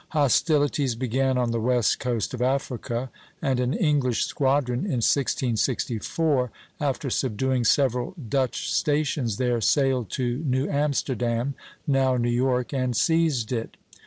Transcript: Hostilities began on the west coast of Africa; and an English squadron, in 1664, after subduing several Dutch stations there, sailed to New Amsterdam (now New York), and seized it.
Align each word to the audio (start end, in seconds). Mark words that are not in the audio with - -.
Hostilities 0.13 0.95
began 0.95 1.37
on 1.37 1.51
the 1.51 1.59
west 1.61 1.99
coast 1.99 2.33
of 2.33 2.41
Africa; 2.41 3.11
and 3.39 3.59
an 3.59 3.71
English 3.75 4.25
squadron, 4.25 4.79
in 4.79 4.97
1664, 5.05 6.49
after 6.79 7.11
subduing 7.11 7.63
several 7.63 8.15
Dutch 8.17 8.71
stations 8.73 9.37
there, 9.37 9.61
sailed 9.61 10.09
to 10.13 10.39
New 10.39 10.67
Amsterdam 10.67 11.53
(now 11.85 12.17
New 12.17 12.31
York), 12.31 12.73
and 12.73 12.97
seized 12.97 13.51
it. 13.51 13.77